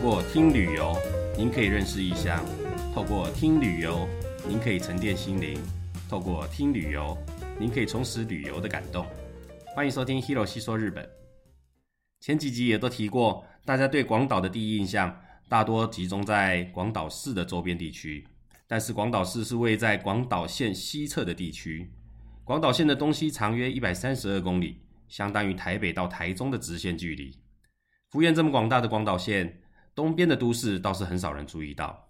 [0.00, 0.96] 过听旅游，
[1.36, 2.42] 您可以认识异乡；
[2.94, 4.08] 透过听旅游，
[4.48, 5.58] 您可以沉淀心灵；
[6.08, 7.14] 透过听旅游，
[7.58, 9.04] 您可以重拾旅游的感动。
[9.76, 11.04] 欢迎收听《Hero 细说日本》。
[12.18, 15.14] 前几集也都提过，大家对广岛的第一印象
[15.50, 18.26] 大多集中在广岛市的周边地区，
[18.66, 21.90] 但是广岛市是位在广岛县西侧的地区。
[22.42, 27.36] 广岛县的东西长约一百三十二公里，相当于台北到台中的直线距离。
[28.08, 29.60] 幅员这么广大的广岛县，
[29.94, 32.08] 东边的都市倒是很少人注意到。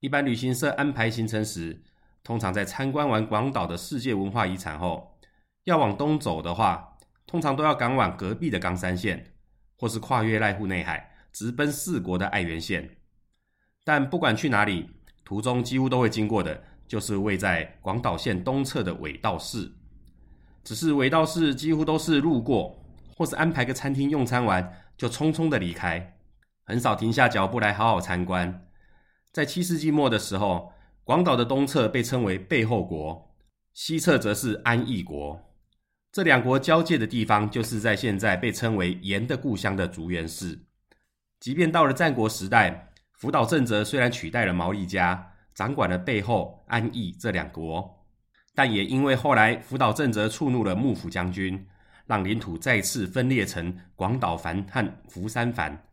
[0.00, 1.82] 一般旅行社安排行程时，
[2.22, 5.18] 通常在参观完广岛的世界文化遗产后，
[5.64, 6.96] 要往东走的话，
[7.26, 9.34] 通常都要赶往隔壁的冈山县，
[9.76, 12.96] 或是跨越濑户内海，直奔四国的爱媛县。
[13.84, 14.88] 但不管去哪里，
[15.24, 16.64] 途中几乎都会经过的。
[16.88, 19.70] 就是位在广岛县东侧的尾道市，
[20.64, 22.82] 只是尾道市几乎都是路过，
[23.14, 26.17] 或是安排个餐厅用餐完就匆匆的离开，
[26.68, 28.68] 很少停下脚步来好好参观。
[29.32, 30.70] 在七世纪末的时候，
[31.02, 33.34] 广岛的东侧被称为背后国，
[33.72, 35.40] 西侧则是安艺国。
[36.12, 40.58] 这两国交界的地方，就是在现在被称为盐的故乡的竹原市。
[41.40, 45.32] 即便到了战国时代，福岛正则虽然取代了毛利家。
[45.54, 48.06] 掌管了背后安义这两国，
[48.54, 51.66] 但也因为后来福岛正则触怒了幕府将军，
[52.06, 55.87] 让领土再次分裂成广岛藩和福山藩。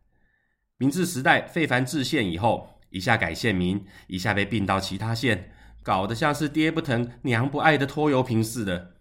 [0.78, 5.50] 明治时代废藩置县以后，一下改县名，一下被并到其他县，
[5.82, 8.94] 搞得像是爹不疼娘不爱的拖油瓶似的。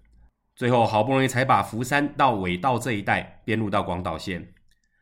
[0.56, 4.54] 最后好不容易才把福山到尾道这一带编入到广岛县，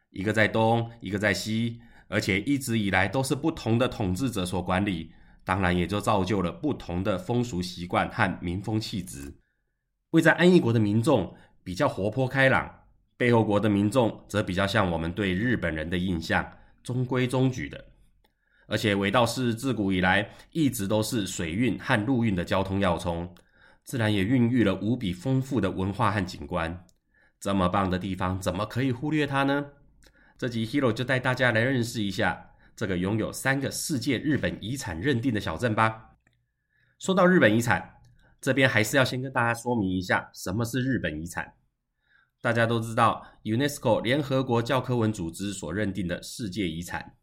[0.10, 5.14] 一个在东，一个在西，而且一直以来都是不同的统治者所管理。
[5.46, 9.36] 当然，也就造就了不同的风俗习惯和民风气质。
[10.12, 12.86] 位在安义国的民众比较活泼开朗，
[13.18, 16.50] 背后国的民众则比较像我们对日本人的印象，
[16.84, 17.86] 中规中矩的。
[18.68, 23.34] 而且，尾道市自古以来一直都是水运和陆运的交通要冲，
[23.84, 26.86] 自然也孕育了无比丰富的文化和景观。
[27.40, 29.66] 这么棒的地方，怎么可以忽略它呢？
[30.38, 32.52] 这集 Hero 就带大家来认识一下。
[32.76, 36.16] 这个拥有三个世界日本遗产认定的小镇吧。
[36.98, 37.98] 说到日本遗产，
[38.42, 41.54] 这边还是要先跟大家说明一下什么是日本遗产。
[42.44, 47.16] 大家都知道，UNESCO 联合国教科文组织所认定的世界遗产，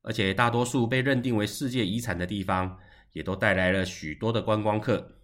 [0.00, 2.78] 而且大多数被认定为世界遗产的地方，
[3.12, 5.18] 也都带来了许多的观光客。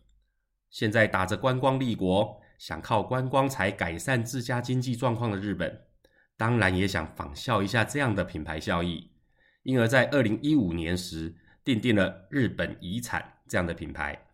[0.68, 5.74] 现在打着观光立国，想靠观光财改善自家经济状况的日本，
[6.36, 9.10] 当然也想仿效一下这样的品牌效益。
[9.62, 11.34] 因而，在二零一五年时，
[11.64, 14.26] 订定了日本遗产这样的品牌。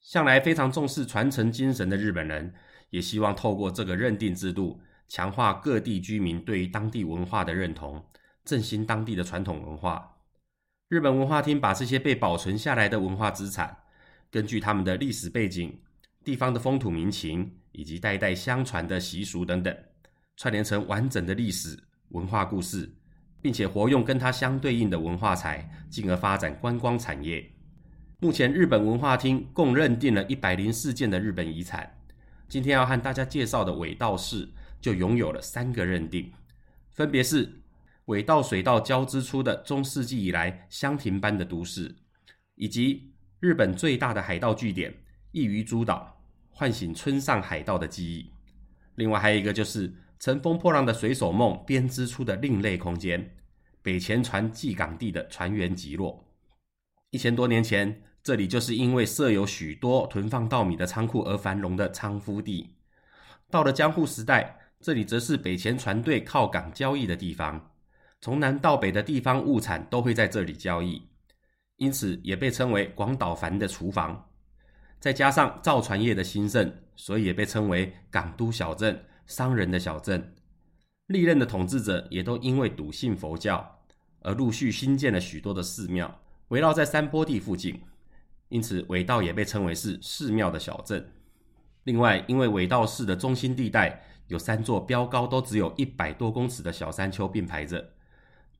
[0.00, 2.54] 向来非常重视传承精神的日本人，
[2.92, 8.04] 也希望透过这个认定制度，强化各地居民对于当地文化的认同，
[8.44, 10.18] 振兴当地的传统文化。
[10.88, 13.78] 日本文化厅把这些被保存下来的文化资产，
[14.30, 15.80] 根据他们的历史背景、
[16.22, 19.76] 地方的风土民情以及代代相传的习俗等等，
[20.36, 22.94] 串联成完整的历史文化故事。
[23.42, 27.44] 并且活用跟它相对应的文化财，进而发展观光产业。
[28.20, 31.92] 目前日本文化厅共认定了一百零四件的日本遗产。
[32.52, 34.46] 今天要和大家介绍的尾道市
[34.78, 36.30] 就拥有了三个认定，
[36.90, 37.62] 分别是
[38.04, 41.96] 尾道水道交织出的中世纪以来香亭般的都市，
[42.56, 44.94] 以及日本最大的海盗据点
[45.30, 48.30] 一鱼诸岛，唤醒村上海盗的记忆。
[48.96, 49.90] 另外还有一个就是。
[50.20, 53.34] 乘风破浪的水手梦编织出的另类空间——
[53.82, 56.24] 北前船寄港地的船员集落。
[57.10, 62.76] 一千多年前，这里就是因为设有许多囤放稻米的仓库而繁荣的仓敷地。
[63.50, 67.72] 到了江户时代，这里则是北前船队靠港交易的地方，
[68.20, 71.08] 从南到北的地方物产都会在这里交易，
[71.76, 74.28] 因此也被称为广岛藩的厨房。
[75.00, 79.04] 再加上造船业的兴盛，所以也被称为港都小镇。
[79.24, 80.34] 商人的小镇，
[81.06, 83.80] 历任的统治者也都因为笃信佛教，
[84.20, 87.80] 而陆续新建了许多的寺庙，围绕在山坡地附近，
[88.52, 91.10] 因此尾道也被称为是寺庙的小镇。
[91.84, 97.92] 另外，因为尾道市的中心地带有三座标高都只有一百多公尺的小山丘并排着，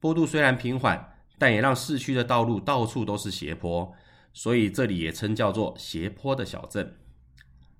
[0.00, 3.94] 坡度虽然平缓，但也让市区的道路到处都是斜坡，
[4.32, 6.96] 所以这里也称叫做斜坡的小镇。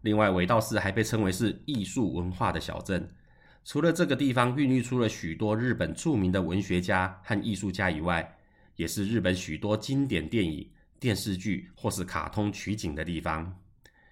[0.02, 3.10] 另外，尾道市还被称为是艺术文化的小镇。
[3.64, 8.36] 除了这个地方孕育出了许多日本著名的文学家和艺术家以外，
[8.76, 10.68] 也是日本许多经典电影、
[11.02, 13.58] 电视剧或是卡通取景的地方。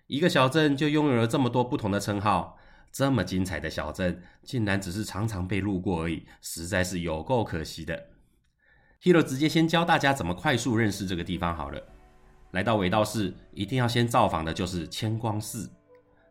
[0.08, 2.58] 一个小镇就拥有了这么多不同的称号，
[2.90, 8.08] 这么精彩的小镇，竟然只是常常被路过而已，实在是有够可惜的。
[9.00, 11.80] Hero 直接先教大家怎么快速认识这个地方好了。
[12.50, 15.70] 来到尾道市，一定要先造访的就是千光寺。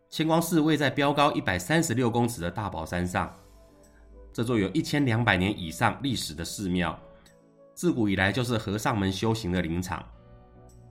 [0.09, 3.33] 千光寺位在标高一百三十六公尺的大宝山上，
[4.33, 6.99] 这座有一千两百年以上历史的寺庙，
[7.73, 10.05] 自古以来就是和尚们修行的林场。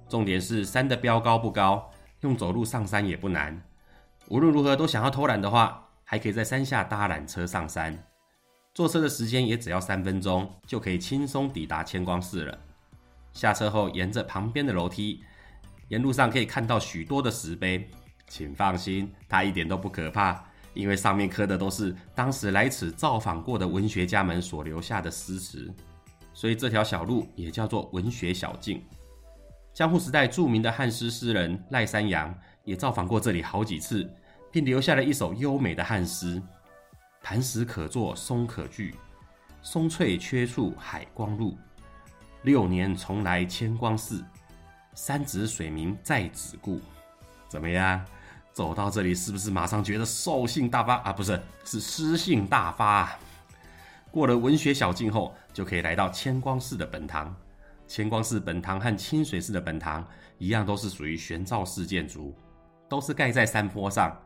[0.08, 1.90] 重点是山的标高不高，
[2.20, 3.60] 用走路上山也不难。
[4.28, 7.96] 无论如何都想要偷懒的话，还可以在山下搭缆车上山，
[8.74, 12.58] 坐车的时间也只要三分钟，就可以轻松抵达千光寺了。
[13.32, 15.22] 下车后，沿着旁边的楼梯，
[15.88, 17.88] 沿路上可以看到许多的石碑。
[18.30, 20.44] 请放心，它一点都不可怕，
[20.74, 25.72] 因为上面刻的都是当时来此造访过的文学家们所留下的诗词，
[26.34, 28.82] 所以这条小路也叫做文学小径。
[29.72, 32.34] 江户时代著名的汉诗诗人赖山阳
[32.64, 34.10] 也造访过这里好几次，
[34.50, 36.42] 并留下了一首优美的汉诗
[37.22, 38.94] ：“磐石可作松可锯，
[39.62, 41.56] 松翠缺处海光入。”
[42.42, 44.24] 六年重来千光寺，
[44.94, 46.80] 山直水明在此故。
[47.48, 48.04] 怎么样？
[48.52, 51.12] 走到这里是不是马上觉得兽性大发啊？
[51.12, 52.86] 不是，是诗性大发。
[52.86, 53.18] 啊
[54.10, 57.32] 过了文学小径后，就可以来到千光寺的本堂。
[57.88, 60.06] 千光寺本堂和清水寺的本堂
[60.36, 62.36] 一样，都是属于玄照式建筑，
[62.88, 64.16] 都是盖在山坡上。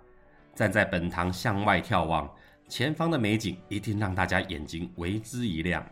[0.54, 2.30] 站在本堂向外眺望，
[2.68, 5.82] 前方的美景一定让大家眼睛为之一亮。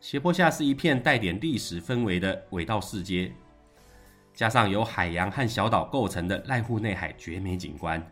[0.00, 3.32] 斜坡下是一片带点历史氛围的尾道市街，
[4.32, 8.02] 加上由海洋和小岛构成的濑户内海绝美景观，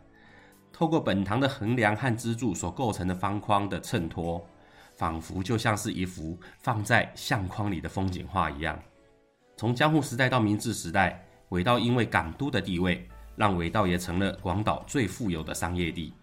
[0.71, 4.45] 透过本堂的横梁和支柱所构成的方框的衬托，
[5.01, 8.79] 仿佛就像是一幅放在相框里的风景画一样。
[9.57, 16.13] 从江户时代到明治时代，尾道因为港都的地位，让尾道也成了广岛最富有的商业地。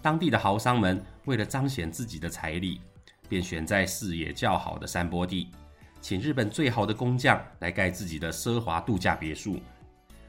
[0.00, 2.80] 当地的豪商们为了彰显自己的财力。
[3.28, 5.52] 便选在视野较好的山坡地，
[6.00, 9.60] 请日本最好的工匠来盖自己的奢华度假别墅，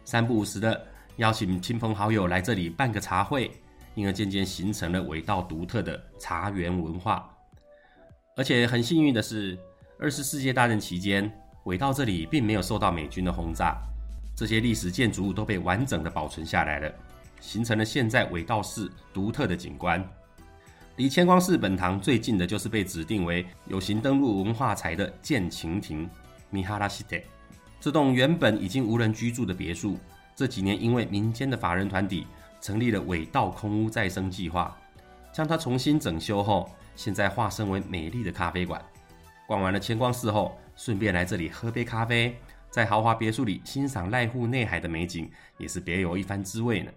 [0.05, 3.49] 三不五时的邀请亲朋好友来这里办个茶会，
[3.95, 7.27] 因而渐渐形成了尾道独特的茶园文化。
[8.41, 9.55] 而且很幸运的是，
[9.99, 11.31] 二次世界大战期间，
[11.65, 13.77] 尾道这里并没有受到美军的轰炸，
[14.35, 16.91] 这些历史建筑物都被完整的保存下来了，
[17.39, 20.03] 形成了现在尾道市独特的景观。
[20.95, 26.09] 离千光寺本堂最近的就是被指定为有形登录文化财的建晴亭
[26.49, 27.15] 米哈拉西德。
[27.79, 29.99] 这栋原本已经无人居住的别墅，
[30.35, 32.25] 这几年因为民间的法人团体
[32.59, 34.75] 成立了尾道空屋再生计划，
[35.31, 38.83] 将它重新整修后，现在化身为美丽的咖啡馆。
[39.47, 42.37] 逛完了千光寺后，顺便来这里喝杯咖啡，
[42.69, 46.91] 在豪华别墅里欣赏濑户内海的美景，也是别有一番滋味呢。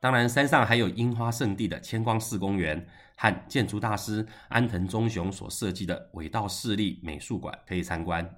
[0.00, 2.86] 当然，山上还有樱花圣地的千光寺公园
[3.16, 8.28] 和建筑大师安藤忠雄所设计的尾道市立美术馆可以参观。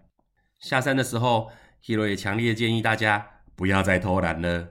[0.61, 1.51] 下山的时候
[1.85, 4.69] ，Hero 也强烈建议大家不要再偷懒了，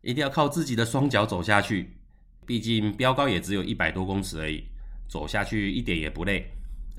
[0.00, 1.97] 一定要靠自己的双脚走下去。
[2.48, 4.64] 毕竟标高也只有一百多公尺而已，
[5.06, 6.50] 走下去一点也不累，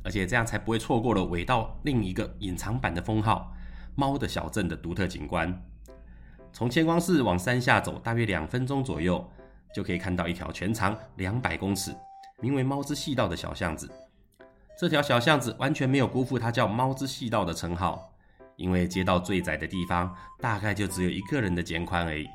[0.03, 3.51] 而且这样才不会错过了尾道另一个隐藏版的封号——
[3.97, 5.59] 猫的小镇的独特景观。
[6.53, 9.27] 从千光寺往山下走，大约两分钟左右，
[9.73, 11.95] 就可以看到一条全长两百公尺、
[12.43, 13.91] 名为“猫之细道”的小巷子。
[14.79, 18.13] 这条小巷子完全没有辜负它叫“猫之细道”的称号，
[18.55, 22.27] 因为街道最窄的地方大概就只有一个人的肩宽而已。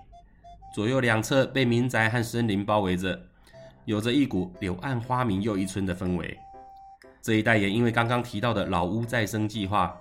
[0.74, 3.16] 左右两侧被民宅和森林包围着，
[3.84, 6.36] 有着一股柳暗花明又一村的氛围。
[7.22, 9.96] 这一带也因为刚刚提到的老屋再生计划，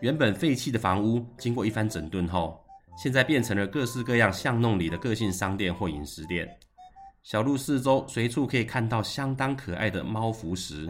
[0.00, 2.58] 原本废弃的房屋经过一番整顿后。
[2.96, 6.48] 现在变成了各式各样巷弄里的个性商店或饮食店。
[7.22, 10.88] 小路四周随处可以看到相当可爱的猫浮石。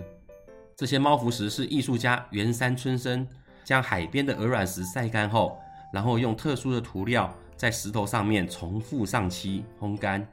[0.76, 3.26] 这些猫浮石是艺术家原山春生
[3.64, 5.58] 将海边的鹅卵石晒干后，
[5.92, 10.24] 然后用特殊的涂料在石头上面重复上漆烘干，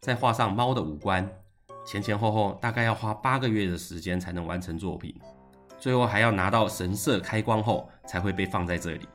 [0.00, 1.30] 再画上猫的五官。
[1.84, 5.14] 前前后后大概要花八个月的时间才能完成作品。
[5.78, 9.06] 最后还要拿到神社开光后才会被放在这里。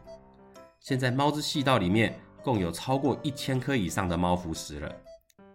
[0.79, 4.95] 现在猫之细道里面共有超过一千颗以上的猫浮石了。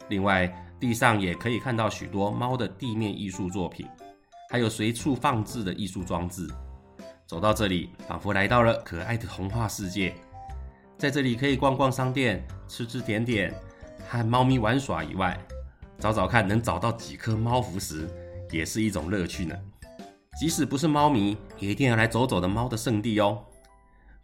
[0.09, 3.87] 另外，地上也可以看到许多猫的地面艺术作品，
[4.51, 6.49] 还有随处放置的艺术装置。
[7.25, 10.13] 走到这里，仿佛来到了可爱的童话世界。
[11.01, 13.55] 在这里可以逛逛商店、吃吃点点、
[14.07, 15.35] 和猫咪玩耍以外，
[15.99, 18.07] 找找看能找到几颗猫浮石，
[18.51, 19.59] 也是一种乐趣呢。
[20.39, 23.43] 即使不是猫迷，也一定要来走走的猫的圣地哦。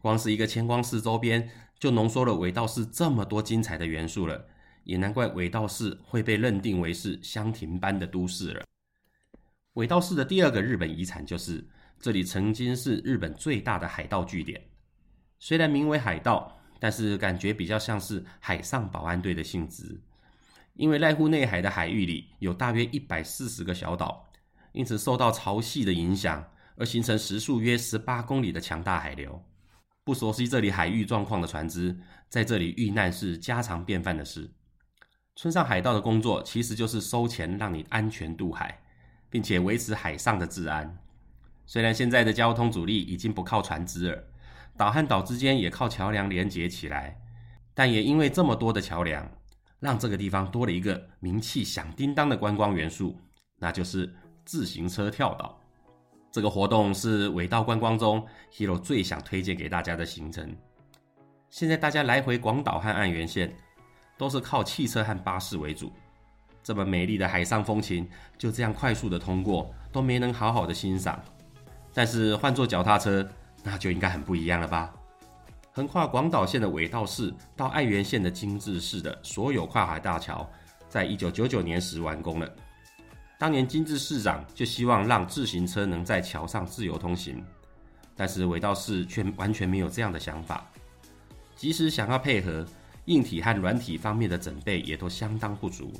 [0.02, 4.46] 光是一个千光寺周边，就浓缩了尾道市这么多精彩的元素了，
[4.84, 8.62] 也难怪尾道市会被认定为是香亭般的都市了。
[9.72, 11.66] 尾道市的第二个日本遗产就是
[11.98, 14.62] 这里曾经是日本最大的海盗据点。
[15.38, 20.00] 虽然名为海盗，但是感觉比较像是海上保安队的性质。
[20.74, 24.28] 因为濑户内海的海域里有大约一百四十个小岛，
[24.72, 29.42] 因此受到潮汐的影响，而形成时速约十八公里的强大海流。
[30.04, 34.50] 不熟悉这里海域状况的船只，在这里遇难是家常便饭的事。
[35.34, 38.82] 村上海盗的工作其实就是收钱让你安全渡海，
[39.28, 40.98] 并且维持海上的治安。
[41.66, 44.24] 虽然现在的交通主力已经不靠船只了，
[44.76, 47.18] 岛和岛之间也靠桥梁连接起来，
[47.74, 49.28] 但也因为这么多的桥梁。
[49.78, 53.14] 让这个地方多了一个名气响叮当的观光元素，
[53.58, 54.12] 那就是
[54.44, 55.60] 自行车跳岛。
[56.32, 60.56] 这个活动是尾道观光中 Hero 最想推荐给大家的行程。
[61.50, 63.54] 现在大家来回广岛和岸原县，
[64.16, 65.92] 都是靠汽车和巴士为主。
[66.62, 71.22] 这么美丽的海上风情，就这样快速的通过，都没能好好的欣赏。
[71.92, 73.28] 但是换坐脚踏车，
[73.66, 74.94] 那就应该很不一样了吧？
[75.72, 80.48] 横跨广岛县的尾道市到爱媛县的金治市的所有跨海大桥，
[80.88, 82.48] 在一九九九年时完工了。
[83.36, 87.44] 当年金治市长就希望让自行车能在桥上自由通行，
[88.14, 90.70] 但是尾道市却完全没有这样的想法。
[91.56, 92.64] 即使想要配合，
[93.06, 95.92] 硬体和软体方面的准备也都相当不足。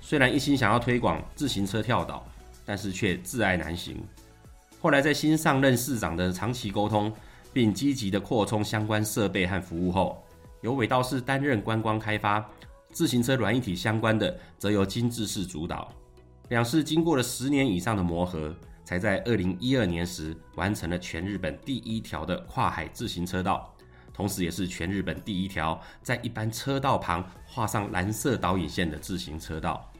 [0.00, 2.26] 虽然一心想要推广自行车跳岛，
[2.66, 4.02] 但是却自爱难行。
[4.80, 7.12] 后来在新上任市长的长期沟通。
[7.50, 10.22] 并积极的扩充相关设备和服务后，
[10.60, 12.46] 由尾道市担任观光开发，
[12.92, 15.90] 自行车软一体相关的则由金治市主导。
[16.50, 18.54] 两市经过了十年以上的磨合，
[18.84, 23.74] 才在二零一二年时完成了全日本第一条的跨海自行车道，
[24.12, 29.90] 同时也是全日本第一条在一般车道旁画上蓝色导引线的自行车道。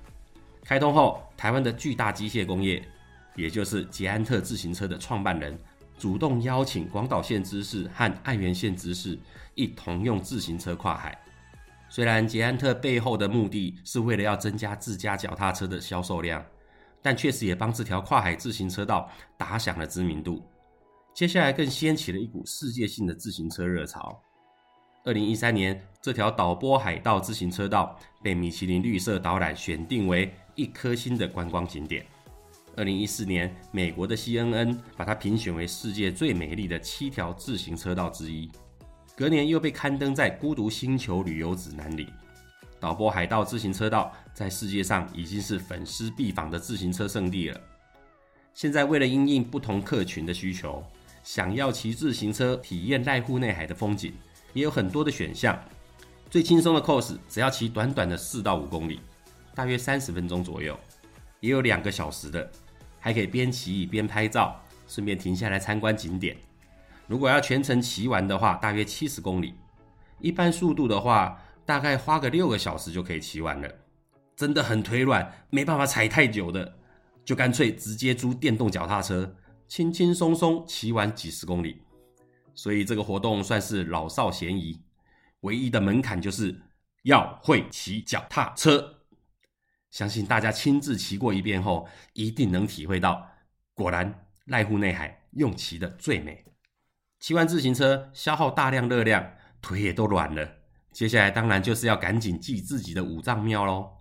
[0.63, 2.87] 开通后，台湾的巨大机械工业，
[3.38, 5.57] 也就是捷安特自行车的创办人。
[5.97, 9.18] 主动邀请广岛县知事和爱媛县知事
[9.54, 11.16] 一同用自行车跨海。
[11.88, 16.45] 虽然捷安特背后的目的是为了要增加自家脚踏车的销售量，
[17.00, 20.45] 但确实也帮这条跨海自行车道打响了知名度。
[21.14, 24.21] 接下来更掀起了一股世界性的自行车热潮。
[25.04, 32.04] 二零一三年，这条岛波海道自行车道被米其林绿色导览选定为一颗星的观光景点。
[32.77, 38.51] 二零一四年，美国的 CNN 把它评选为世界最美丽的七条自行车道之一。
[39.17, 42.07] 隔年又被刊登在《孤独星球旅游指南》里。
[42.79, 47.61] 导播海盗自行车道在世界上已经是粉丝必访的自行车圣地了。
[48.55, 50.85] 现在为了因应不同客群的需求，
[51.25, 54.13] 想要骑自行车体验濑户内海的风景，
[54.53, 55.61] 也有很多的选项。
[56.31, 59.01] 最轻松的 course 只要骑短短的四到五公里，
[59.55, 60.79] 大约三十分钟左右，
[61.40, 62.50] 也有两个小时的。
[63.00, 66.37] 还可以边骑边拍照，顺便停下来参观景点。
[67.07, 69.54] 如果要全程骑完的话，大约七十公里。
[70.21, 73.68] 一般速度的话，大概花个六个小时就可以骑完了。
[74.35, 76.76] 真的很腿软，没办法踩太久的，
[77.25, 79.35] 就干脆直接租电动脚踏车，
[79.68, 81.83] 轻轻松松骑完几十公里。
[82.54, 84.83] 所以这个活动算是老少咸宜，
[85.42, 86.61] 唯一的门槛就是
[87.04, 88.98] 要会骑脚踏车。
[89.90, 93.26] 相信大家亲自骑过一遍后，一定能体会到，
[93.75, 96.45] 果然濑户内海用骑的最美。
[97.21, 100.49] 骑完自行车消耗大量热量，腿也都软了。
[100.92, 103.99] 接下来当然就是要赶紧祭自己的五脏庙喽。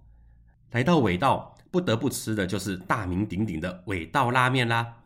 [0.71, 5.03] 来到尾道，不得不吃的就是大名鼎鼎的尾道拉面啦。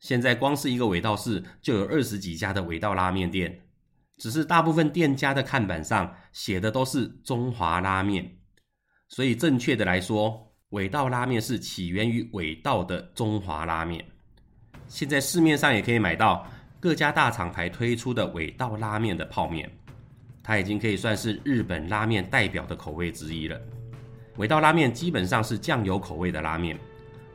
[0.00, 3.66] 现在光是一个尾道市就有二十几家的尾道拉面店，
[4.16, 8.37] 只是大部分店家的看板上写的都是中华拉面。
[9.08, 14.04] 所以，正确的来说，尾道拉面是起源于尾道的中华拉面。
[14.86, 16.46] 现在市面上也可以买到
[16.78, 19.70] 各家大厂牌推出的尾道拉面的泡面，
[20.42, 23.58] 它已经可以算是日本拉面代表的口味之一了。
[24.36, 26.78] 尾道拉面基本上是酱油口味的拉面，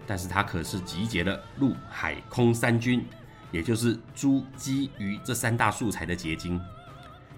[0.05, 3.03] 但是它可是集结了陆海空三军，
[3.51, 6.61] 也就是猪、鸡、鱼这三大素材的结晶。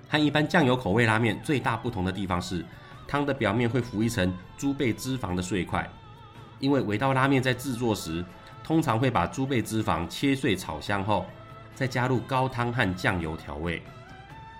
[0.10, 2.66] 和一般酱油口味拉面最大不同的地方是。
[3.08, 5.90] 汤的表面会浮一层猪背脂肪的碎块，
[6.60, 8.24] 因为尾道拉面在制作时，
[8.64, 11.26] 通常会把猪背脂肪切碎炒香后，
[11.76, 13.82] 再加入高汤和酱油调味。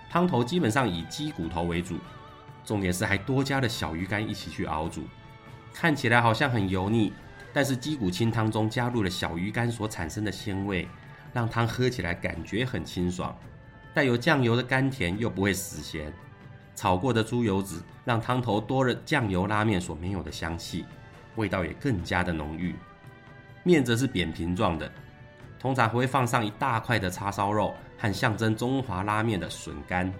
[0.08, 1.98] 汤头基本上以鸡骨头为主，
[2.64, 5.02] 重点是还多加了小鱼干一起去熬煮。
[5.74, 7.12] 看起来好像很油腻，
[7.52, 10.88] 但是鸡骨清汤中加入了小鱼干所产生的鲜味，
[11.32, 13.36] 让汤喝起来感觉很清爽，
[13.92, 16.12] 带有酱油的甘甜又不会死咸。
[16.76, 20.84] 炒过的猪油脂让汤头多了酱油拉面所没有的香气，
[21.34, 22.76] 味道也更加的浓郁。
[23.64, 24.88] 面则是扁平状的，
[25.58, 30.12] 通常会放上一大块的叉烧肉和象征中华拉面的笋干。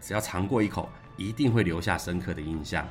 [0.00, 2.86] 只要尝过一口，一定会留下深刻的印象。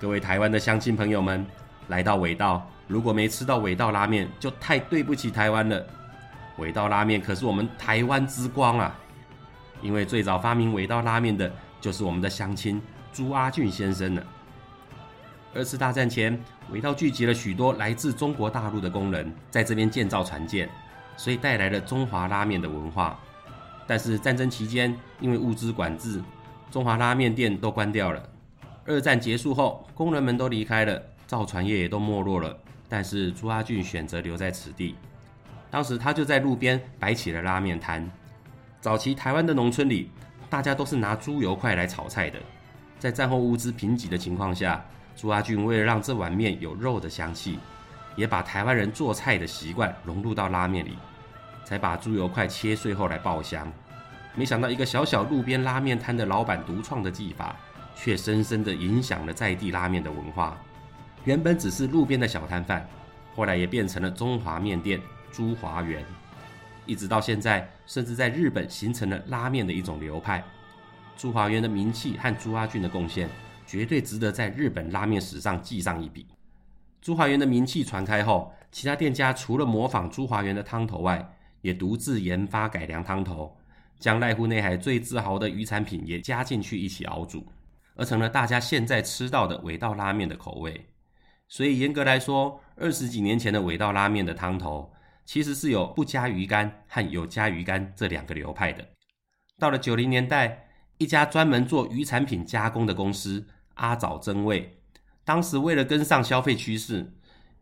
[0.00, 1.46] 各位台湾的乡亲朋友们，
[1.88, 5.86] 来到尾道，如果没吃到尾道拉面，就太对不起台湾了。
[6.56, 8.98] 尾道拉面可是我们台湾之光啊！
[9.82, 11.52] 因为最早发明尾道拉面的
[11.84, 12.80] 就是我们的乡亲
[13.12, 14.26] 朱阿俊先生了。
[15.54, 20.66] 二次大战前，尾道聚集了许多来自中国大陆的工人，在这边建造船舰，
[21.14, 23.20] 所以带来了中华拉面的文化。
[23.86, 26.22] 但是战争期间，因为物资管制，
[26.70, 28.30] 中华拉面店都关掉了。
[28.86, 32.58] 二战结束后，工人们都离开了，造船业也都没落了。
[32.88, 34.94] 但是朱阿俊选择留在此地，
[35.70, 38.10] 当时他就在路边摆起了拉面摊。
[38.80, 40.10] 早期台湾的农村里，
[40.54, 42.38] 大家都是拿猪油块来炒菜的。
[42.96, 44.80] 在战后物资贫瘠的情况下，
[45.16, 47.58] 朱阿俊为了让这碗面有肉的香气，
[48.14, 50.96] 也把台湾人做菜的习惯融入到拉面里，
[51.64, 53.66] 才把猪油块切碎后来爆香。
[54.36, 57.56] 没想到一个小小路边拉面摊的老板独创的技法，
[57.96, 60.56] 却深深地影响了在地拉面的文化。
[61.24, 62.88] 原本只是路边的小摊贩，
[63.34, 66.04] 后来也变成了中华面店朱华园。
[66.86, 70.44] 一直到现在，甚至在日本形成了拉面的一种流派。
[71.16, 73.28] 朱华园的名气和朱阿俊的贡献，
[73.66, 76.26] 绝对值得在日本拉面史上记上一笔。
[77.00, 83.56] 朱华园的名气传开后，其他店家除了模仿朱华园的汤头外，也独自研发改良汤头，
[83.98, 87.46] 将濑户内海最自豪的鱼产品也加进去一起熬煮，
[87.94, 90.88] 而成了大家现在吃到的尾道拉面的口味。
[91.46, 94.90] 所以严格来说，二十几年前的尾道拉面的汤头。
[95.24, 98.84] 其实是有不加鱼干和有加鱼干这两个流派的。
[99.58, 104.78] 到了九零年代，一家专门做鱼产品加工的公司阿早真味，
[105.24, 107.12] 当时为了跟上消费趋势，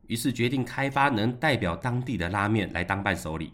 [0.07, 3.53] 于是决定开发能代表当地的拉面来当伴手礼。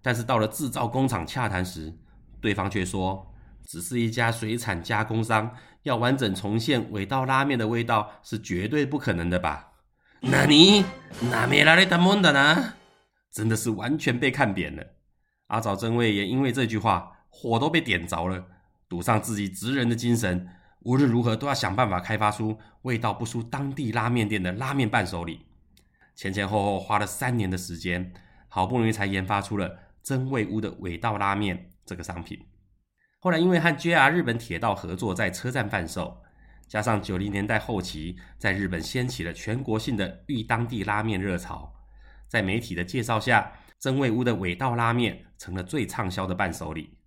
[0.00, 1.92] 但是到了制造工厂洽谈时，
[2.40, 5.50] 对方却说，只是一家水产加工商，
[5.82, 9.72] 要完整重现尾道拉面的味道是绝对不可能的吧？
[10.22, 10.84] 那你
[11.30, 12.74] 哪没来的蒙的呢？
[13.36, 14.82] 真的是完全被看扁了。
[15.48, 18.46] 阿早真味也因为这句话火都被点着了，
[18.88, 20.48] 赌上自己职人的精神，
[20.84, 25.44] 无论如何都要想办法开发出味道不输当地拉面店的拉面伴手礼。
[26.14, 28.10] 前前后后花了三年的时间，
[28.48, 32.40] 好不容易才研发出了真味屋的尾道拉面这个商品。
[33.20, 36.22] 后来因为和 JR 日本铁道合作，在车站贩售，
[36.66, 41.74] 加上九零年代后期在日本掀起了全国性的遇当地拉面热潮。
[42.28, 46.98] 在媒体的介绍下，真味屋的尾道拉面成了最畅销的伴手礼。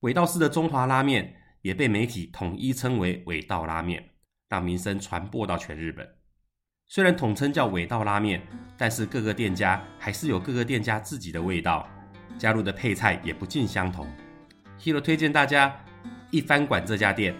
[0.00, 4.10] 尾道式的中华拉面也被媒体统一称为尾道拉面，
[4.48, 6.06] 让名声传播到全日本。
[6.88, 8.42] 虽然统称叫尾道拉面，
[8.76, 11.88] 但是各个店家还是有各个店家自己的味道，
[12.36, 14.06] 加入的配菜也不尽相同。
[14.78, 15.74] Hero 推荐大家
[16.30, 17.34] 一番馆这家店，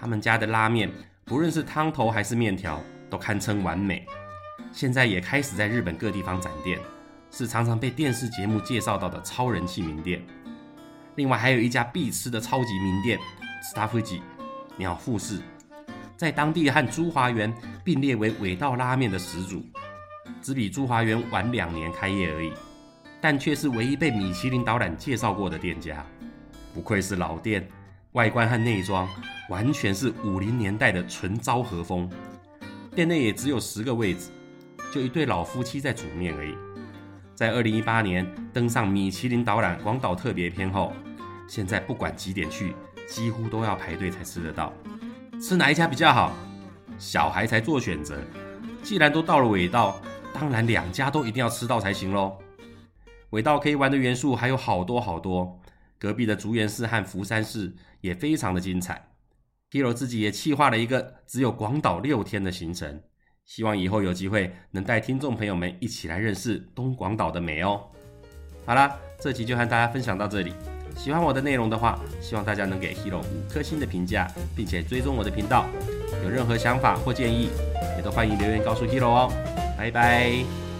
[0.00, 0.90] 他们家的拉面
[1.24, 4.04] 不论是汤头还是面条，都堪称完美。
[4.72, 6.78] 现在也开始在日本各地方展店，
[7.30, 10.22] 是常常被电视节目介绍到的超人气名店。
[11.16, 13.18] 另外还有一家必吃的超级名店——
[13.62, 14.22] 斯塔夫吉
[14.78, 15.40] 鸟富士，
[16.16, 17.52] 在当地和珠华园
[17.84, 19.62] 并列为尾道拉面的始祖，
[20.40, 22.50] 只比珠华园晚两年开业而已，
[23.20, 26.02] 但却是唯一被米其林导览介绍过的店家。
[26.72, 27.68] 不愧是老店，
[28.12, 29.06] 外观和内装
[29.50, 32.10] 完全是五零年代的纯昭和风。
[32.94, 34.30] 店内也只有十个位置。
[34.92, 36.54] 就一对老夫妻在煮面而已。
[37.34, 40.92] 在二零一八年登上米其林导览广岛特别篇后，
[41.48, 42.74] 现在不管几点去，
[43.06, 44.70] 几乎都要排队才吃得到。
[45.40, 46.36] 吃哪一家比较好？
[46.98, 48.22] 小孩才做选择。
[48.82, 49.98] 既然都到了尾道，
[50.34, 52.36] 当然两家都一定要吃到才行喽。
[53.30, 55.58] 尾道可以玩的元素还有好多好多，
[55.98, 59.08] 隔壁的竹园市和福山市也非常的精彩。
[59.70, 63.00] Hero 自己也计划了一个只有广岛六天的行程。
[63.44, 67.82] 希望以后有机会能带听众朋友们一起来认识东广岛的美哦。
[68.64, 70.52] 好啦，这期就和大家分享到这里。
[70.96, 75.66] 喜欢我的内容的话，希望大家能给 Hero 五颗星的评价，并且追踪我的频道。
[76.22, 77.48] 有任何想法或建议，
[77.96, 79.32] 也都欢迎留言告诉 Hero 哦。
[79.76, 80.71] 拜拜。